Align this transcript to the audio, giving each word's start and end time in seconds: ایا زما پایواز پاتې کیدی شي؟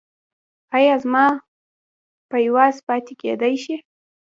ایا 0.77 0.95
زما 1.03 1.25
پایواز 2.29 2.75
پاتې 2.87 3.13
کیدی 3.21 3.55
شي؟ 3.63 3.75